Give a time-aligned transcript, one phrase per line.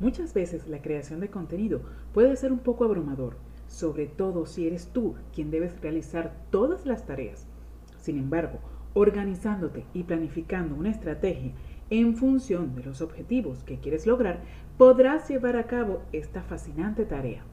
[0.00, 1.82] Muchas veces la creación de contenido
[2.14, 3.36] puede ser un poco abrumador,
[3.68, 7.46] sobre todo si eres tú quien debes realizar todas las tareas.
[8.00, 8.60] Sin embargo,
[8.94, 11.52] organizándote y planificando una estrategia
[11.90, 14.42] en función de los objetivos que quieres lograr,
[14.78, 17.44] podrás llevar a cabo esta fascinante tarea.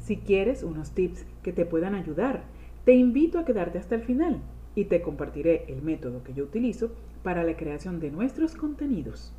[0.00, 2.42] Si quieres unos tips que te puedan ayudar,
[2.84, 4.40] te invito a quedarte hasta el final
[4.74, 6.90] y te compartiré el método que yo utilizo
[7.22, 9.32] para la creación de nuestros contenidos.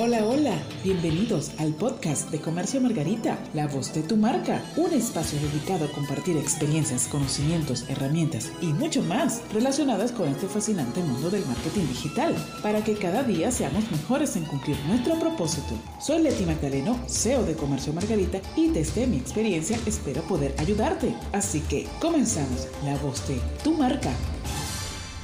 [0.00, 5.40] Hola, hola, bienvenidos al podcast de Comercio Margarita, la voz de tu marca, un espacio
[5.40, 11.44] dedicado a compartir experiencias, conocimientos, herramientas y mucho más relacionadas con este fascinante mundo del
[11.46, 15.74] marketing digital, para que cada día seamos mejores en cumplir nuestro propósito.
[16.00, 21.12] Soy Leti Magdaleno, CEO de Comercio Margarita y desde mi experiencia espero poder ayudarte.
[21.32, 24.12] Así que comenzamos, la voz de tu marca.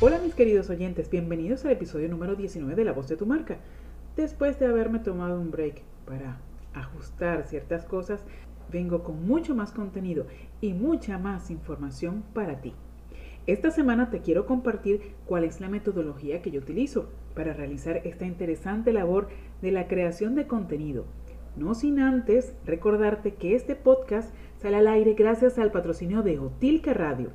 [0.01, 3.59] Hola mis queridos oyentes, bienvenidos al episodio número 19 de La voz de tu marca.
[4.17, 6.39] Después de haberme tomado un break para
[6.73, 8.25] ajustar ciertas cosas,
[8.71, 10.27] vengo con mucho más contenido
[10.61, 12.75] y mucha más información para ti.
[13.47, 18.25] Esta semana te quiero compartir cuál es la metodología que yo utilizo para realizar esta
[18.25, 19.29] interesante labor
[19.61, 21.05] de la creación de contenido.
[21.57, 26.95] No sin antes recordarte que este podcast sale al aire gracias al patrocinio de Otilca
[26.95, 27.31] Radio,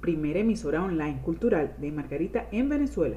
[0.00, 3.16] primera emisora online cultural de Margarita en Venezuela.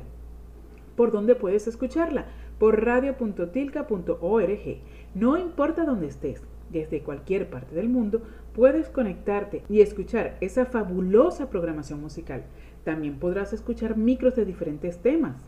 [0.96, 2.28] ¿Por dónde puedes escucharla?
[2.60, 4.78] Por radio.tilca.org.
[5.16, 8.22] No importa dónde estés, desde cualquier parte del mundo
[8.54, 12.44] puedes conectarte y escuchar esa fabulosa programación musical.
[12.84, 15.42] También podrás escuchar micros de diferentes temas.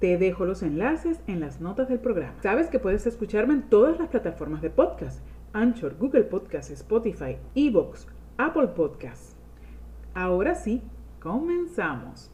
[0.00, 2.34] Te dejo los enlaces en las notas del programa.
[2.42, 5.20] Sabes que puedes escucharme en todas las plataformas de podcast:
[5.52, 9.36] Anchor, Google Podcast, Spotify, Evox, Apple Podcast.
[10.14, 10.82] Ahora sí,
[11.20, 12.30] comenzamos.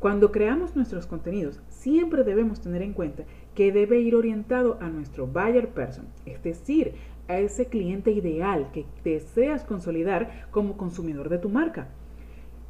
[0.00, 5.26] Cuando creamos nuestros contenidos, siempre debemos tener en cuenta que debe ir orientado a nuestro
[5.26, 6.94] buyer person, es decir,
[7.28, 11.88] a ese cliente ideal que deseas consolidar como consumidor de tu marca.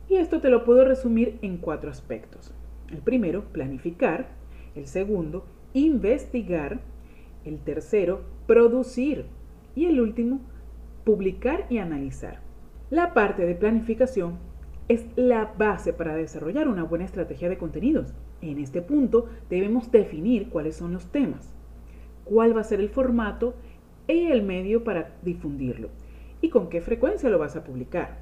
[0.09, 2.55] Y esto te lo puedo resumir en cuatro aspectos.
[2.91, 4.29] El primero, planificar.
[4.75, 5.45] El segundo,
[5.75, 6.81] investigar.
[7.45, 9.27] El tercero, producir.
[9.75, 10.41] Y el último,
[11.05, 12.41] publicar y analizar.
[12.91, 14.39] La parte de planificación
[14.89, 18.15] es la base para desarrollar una buena estrategia de contenidos.
[18.43, 21.55] En este punto debemos definir cuáles son los temas,
[22.25, 23.55] cuál va a ser el formato
[24.09, 25.89] y el medio para difundirlo
[26.43, 28.19] y con qué frecuencia lo vas a publicar.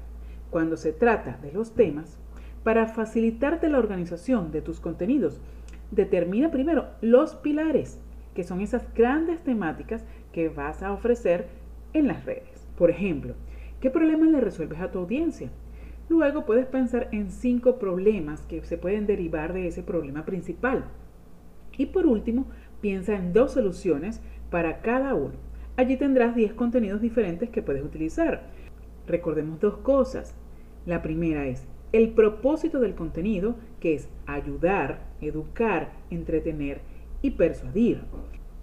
[0.51, 2.17] Cuando se trata de los temas,
[2.63, 5.41] para facilitarte la organización de tus contenidos,
[5.89, 7.99] determina primero los pilares,
[8.35, 11.47] que son esas grandes temáticas que vas a ofrecer
[11.93, 12.67] en las redes.
[12.77, 13.33] Por ejemplo,
[13.81, 15.49] ¿qué problemas le resuelves a tu audiencia?
[16.11, 20.83] Luego puedes pensar en cinco problemas que se pueden derivar de ese problema principal.
[21.77, 22.47] Y por último,
[22.81, 25.35] piensa en dos soluciones para cada uno.
[25.77, 28.43] Allí tendrás 10 contenidos diferentes que puedes utilizar.
[29.07, 30.35] Recordemos dos cosas.
[30.85, 36.81] La primera es el propósito del contenido, que es ayudar, educar, entretener
[37.21, 38.01] y persuadir.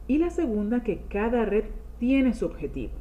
[0.06, 1.64] Y la segunda, que cada red
[1.98, 2.92] tiene su objetivo.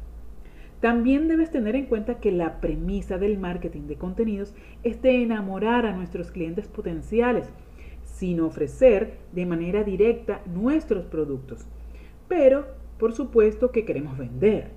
[0.80, 5.88] También debes tener en cuenta que la premisa del marketing de contenidos es de enamorar
[5.88, 7.50] a nuestros clientes potenciales,
[8.04, 11.66] sin ofrecer de manera directa nuestros productos.
[12.28, 12.68] Pero,
[13.00, 14.70] por supuesto que queremos vender.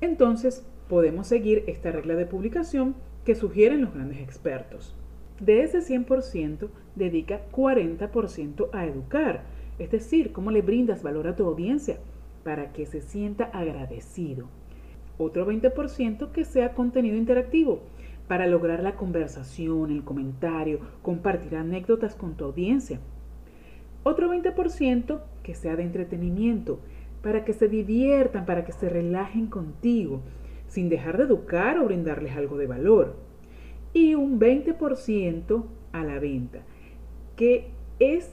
[0.00, 2.94] Entonces, podemos seguir esta regla de publicación
[3.24, 4.94] que sugieren los grandes expertos.
[5.40, 9.42] De ese 100%, dedica 40% a educar,
[9.80, 11.98] es decir, cómo le brindas valor a tu audiencia
[12.44, 14.48] para que se sienta agradecido
[15.24, 17.80] otro 20% que sea contenido interactivo
[18.28, 23.00] para lograr la conversación, el comentario, compartir anécdotas con tu audiencia.
[24.02, 26.80] Otro 20% que sea de entretenimiento,
[27.22, 30.20] para que se diviertan, para que se relajen contigo,
[30.68, 33.16] sin dejar de educar o brindarles algo de valor.
[33.92, 36.60] Y un 20% a la venta,
[37.36, 38.30] que es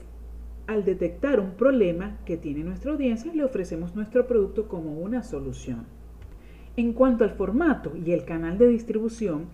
[0.68, 5.97] al detectar un problema que tiene nuestra audiencia, le ofrecemos nuestro producto como una solución.
[6.78, 9.46] En cuanto al formato y el canal de distribución,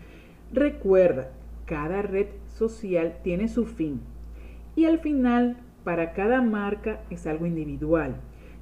[0.53, 1.31] recuerda,
[1.65, 4.03] cada red social tiene su fin
[4.77, 8.17] y al final para cada marca es algo individual,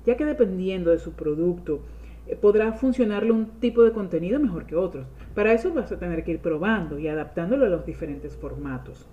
[0.07, 1.81] ya que dependiendo de su producto
[2.29, 5.09] eh, podrá funcionarle un tipo de contenido mejor que otros.
[5.35, 9.09] Para eso vas a tener que ir probando y adaptándolo a los diferentes formatos.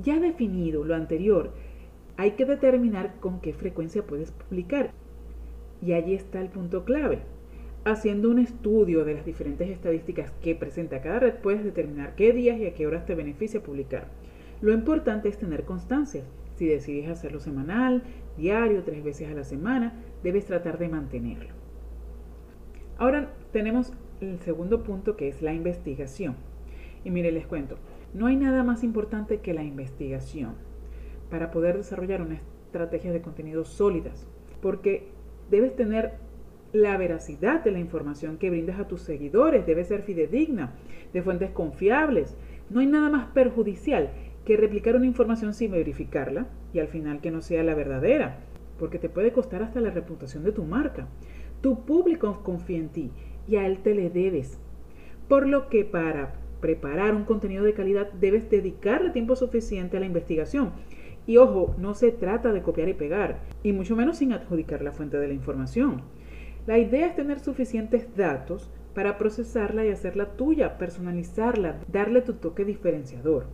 [0.00, 1.50] Ya definido lo anterior,
[2.16, 4.92] hay que determinar con qué frecuencia puedes publicar.
[5.82, 7.33] Y allí está el punto clave
[7.84, 12.58] haciendo un estudio de las diferentes estadísticas que presenta cada red, puedes determinar qué días
[12.58, 14.08] y a qué horas te beneficia publicar.
[14.60, 16.24] Lo importante es tener constancia,
[16.56, 18.04] Si decides hacerlo semanal,
[18.36, 19.92] diario, tres veces a la semana,
[20.22, 21.52] debes tratar de mantenerlo.
[22.96, 26.36] Ahora tenemos el segundo punto que es la investigación.
[27.02, 27.76] Y mire, les cuento,
[28.14, 30.54] no hay nada más importante que la investigación
[31.28, 34.28] para poder desarrollar una estrategia de contenido sólidas,
[34.62, 35.08] porque
[35.50, 36.14] debes tener
[36.74, 40.72] la veracidad de la información que brindas a tus seguidores, debe ser fidedigna,
[41.12, 42.36] de fuentes confiables.
[42.68, 44.10] No hay nada más perjudicial
[44.44, 48.40] que replicar una información sin verificarla y al final que no sea la verdadera,
[48.76, 51.06] porque te puede costar hasta la reputación de tu marca.
[51.60, 53.12] Tu público confía en ti
[53.46, 54.58] y a él te le debes.
[55.28, 60.06] Por lo que para preparar un contenido de calidad debes dedicarle tiempo suficiente a la
[60.06, 60.72] investigación.
[61.24, 64.90] Y ojo, no se trata de copiar y pegar, y mucho menos sin adjudicar la
[64.90, 66.02] fuente de la información.
[66.66, 72.64] La idea es tener suficientes datos para procesarla y hacerla tuya, personalizarla, darle tu toque
[72.64, 73.44] diferenciador,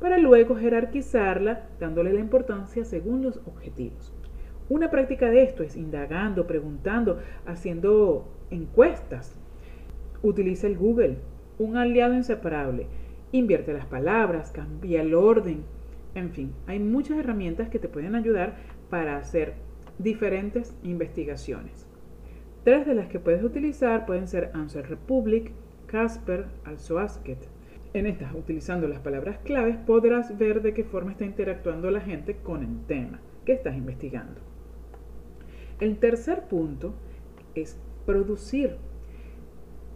[0.00, 4.14] para luego jerarquizarla dándole la importancia según los objetivos.
[4.70, 9.34] Una práctica de esto es indagando, preguntando, haciendo encuestas.
[10.22, 11.18] Utiliza el Google,
[11.58, 12.86] un aliado inseparable.
[13.30, 15.64] Invierte las palabras, cambia el orden.
[16.14, 18.56] En fin, hay muchas herramientas que te pueden ayudar
[18.88, 19.54] para hacer
[19.98, 21.87] diferentes investigaciones.
[22.64, 25.52] Tres de las que puedes utilizar pueden ser Answer Republic,
[25.86, 26.98] Casper, Also.
[27.94, 32.36] En estas, utilizando las palabras claves, podrás ver de qué forma está interactuando la gente
[32.36, 34.40] con el tema que estás investigando.
[35.80, 36.94] El tercer punto
[37.54, 38.76] es producir.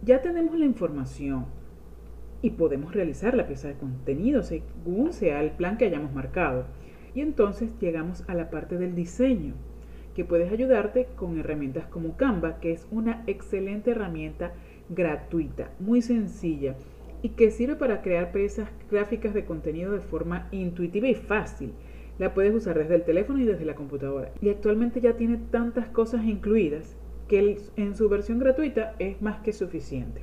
[0.01, 1.45] Ya tenemos la información
[2.41, 6.65] y podemos realizar la pieza de contenido según sea el plan que hayamos marcado.
[7.13, 9.53] Y entonces llegamos a la parte del diseño,
[10.15, 14.53] que puedes ayudarte con herramientas como Canva, que es una excelente herramienta
[14.89, 16.75] gratuita, muy sencilla
[17.21, 21.73] y que sirve para crear piezas gráficas de contenido de forma intuitiva y fácil.
[22.19, 24.31] La puedes usar desde el teléfono y desde la computadora.
[24.41, 26.95] Y actualmente ya tiene tantas cosas incluidas
[27.27, 30.21] que en su versión gratuita es más que suficiente.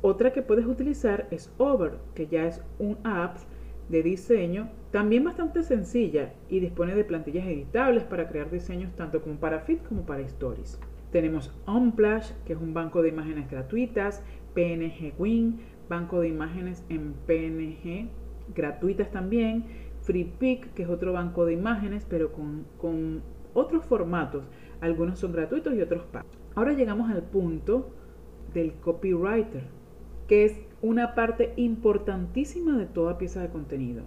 [0.00, 3.38] Otra que puedes utilizar es Over, que ya es un app
[3.88, 9.36] de diseño también bastante sencilla y dispone de plantillas editables para crear diseños tanto como
[9.36, 10.80] para Fit como para Stories.
[11.12, 14.22] Tenemos Unsplash, que es un banco de imágenes gratuitas,
[14.54, 18.08] PNG Win, banco de imágenes en PNG
[18.54, 19.64] gratuitas también,
[20.02, 23.22] FreePic, que es otro banco de imágenes, pero con, con
[23.54, 24.44] otros formatos.
[24.80, 26.30] Algunos son gratuitos y otros pagos.
[26.54, 27.90] Ahora llegamos al punto
[28.54, 29.64] del copywriter,
[30.28, 34.04] que es una parte importantísima de toda pieza de contenido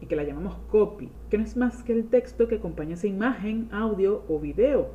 [0.00, 3.06] y que la llamamos copy, que no es más que el texto que acompaña esa
[3.06, 4.90] imagen, audio o video.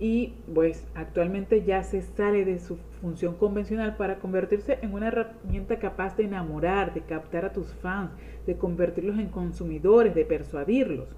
[0.00, 5.78] Y pues actualmente ya se sale de su función convencional para convertirse en una herramienta
[5.78, 8.12] capaz de enamorar, de captar a tus fans,
[8.46, 11.08] de convertirlos en consumidores, de persuadirlos.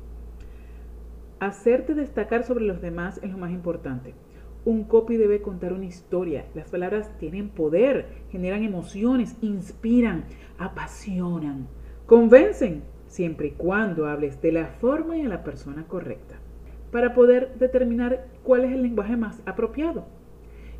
[1.40, 4.14] Hacerte destacar sobre los demás es lo más importante.
[4.64, 6.44] Un copy debe contar una historia.
[6.54, 10.24] Las palabras tienen poder, generan emociones, inspiran,
[10.58, 11.66] apasionan,
[12.06, 16.36] convencen, siempre y cuando hables de la forma y a la persona correcta,
[16.92, 20.04] para poder determinar cuál es el lenguaje más apropiado.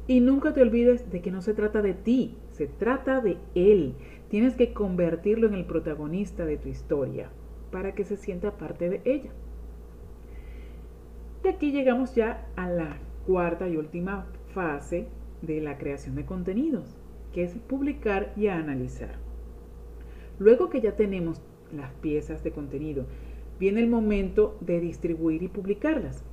[0.06, 3.94] Y nunca te olvides de que no se trata de ti, se trata de él.
[4.28, 7.30] Tienes que convertirlo en el protagonista de tu historia
[7.70, 9.30] para que se sienta parte de ella.
[11.44, 15.06] Y aquí llegamos ya a la cuarta y última fase
[15.42, 16.96] de la creación de contenidos,
[17.32, 19.16] que es publicar y analizar.
[20.38, 21.40] Luego que ya tenemos
[21.74, 23.04] las piezas de contenido,
[23.58, 26.24] viene el momento de distribuir y publicarlas.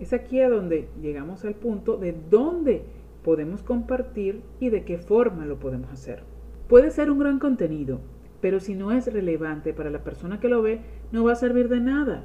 [0.00, 2.84] Es aquí a donde llegamos al punto de dónde
[3.24, 6.22] podemos compartir y de qué forma lo podemos hacer.
[6.68, 8.00] Puede ser un gran contenido,
[8.40, 11.68] pero si no es relevante para la persona que lo ve, no va a servir
[11.68, 12.24] de nada,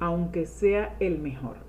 [0.00, 1.67] aunque sea el mejor.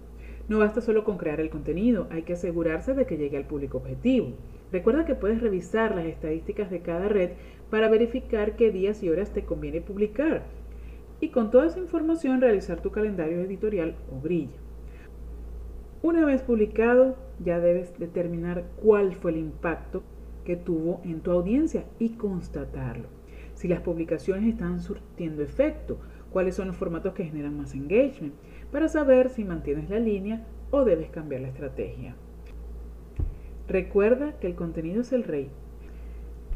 [0.50, 3.77] No basta solo con crear el contenido, hay que asegurarse de que llegue al público
[3.77, 4.34] objetivo.
[4.72, 7.32] Recuerda que puedes revisar las estadísticas de cada red
[7.70, 10.44] para verificar qué días y horas te conviene publicar
[11.22, 14.58] y con toda esa información realizar tu calendario editorial o grilla.
[16.01, 20.01] Una vez publicado, ya debes determinar cuál fue el impacto
[20.46, 23.08] que tuvo en tu audiencia y constatarlo.
[23.53, 26.00] Si las publicaciones están surtiendo efecto,
[26.32, 28.34] cuáles son los formatos que generan más engagement,
[28.72, 32.16] para saber si mantienes la línea o debes cambiar la estrategia.
[33.68, 35.50] Recuerda que el contenido es el rey.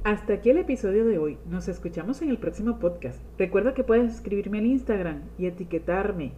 [0.04, 1.38] Hasta aquí el episodio de hoy.
[1.50, 3.22] Nos escuchamos en el próximo podcast.
[3.38, 6.34] Recuerda que puedes escribirme al Instagram y etiquetarme.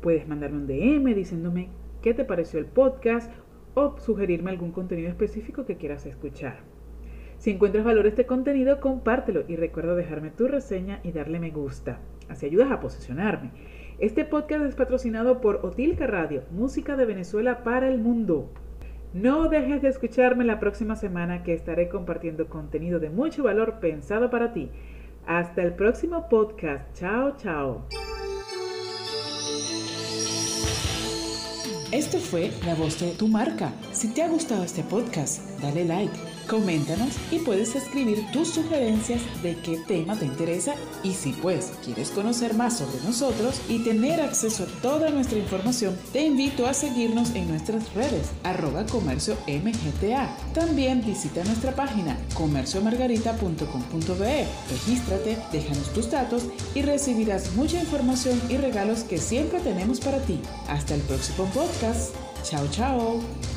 [0.00, 1.70] Puedes mandarme un DM diciéndome
[2.02, 3.32] qué te pareció el podcast
[3.74, 6.58] o sugerirme algún contenido específico que quieras escuchar.
[7.38, 11.98] Si encuentras valor este contenido, compártelo y recuerda dejarme tu reseña y darle me gusta.
[12.28, 13.50] Así ayudas a posicionarme.
[13.98, 18.50] Este podcast es patrocinado por Otilca Radio, música de Venezuela para el mundo.
[19.14, 24.28] No dejes de escucharme la próxima semana que estaré compartiendo contenido de mucho valor pensado
[24.30, 24.70] para ti.
[25.26, 26.92] Hasta el próximo podcast.
[26.94, 27.86] Chao, chao.
[31.92, 33.72] Esto fue La Voz de tu Marca.
[33.92, 39.56] Si te ha gustado este podcast, dale like Coméntanos y puedes escribir tus sugerencias de
[39.56, 44.62] qué tema te interesa y si pues quieres conocer más sobre nosotros y tener acceso
[44.62, 50.36] a toda nuestra información, te invito a seguirnos en nuestras redes arroba comercio mgta.
[50.54, 54.46] También visita nuestra página comerciomargarita.com.be.
[54.70, 60.40] Regístrate, déjanos tus datos y recibirás mucha información y regalos que siempre tenemos para ti.
[60.68, 62.14] Hasta el próximo podcast.
[62.44, 63.55] Chao, chao.